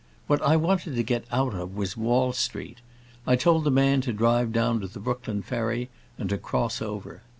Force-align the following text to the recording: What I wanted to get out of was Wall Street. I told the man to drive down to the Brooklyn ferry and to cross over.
What 0.25 0.41
I 0.41 0.55
wanted 0.57 0.95
to 0.95 1.03
get 1.03 1.25
out 1.31 1.53
of 1.53 1.75
was 1.75 1.95
Wall 1.95 2.33
Street. 2.33 2.79
I 3.27 3.35
told 3.35 3.65
the 3.65 3.69
man 3.69 4.01
to 4.01 4.11
drive 4.13 4.51
down 4.51 4.79
to 4.79 4.87
the 4.87 4.99
Brooklyn 4.99 5.43
ferry 5.43 5.91
and 6.17 6.27
to 6.31 6.39
cross 6.39 6.81
over. 6.81 7.21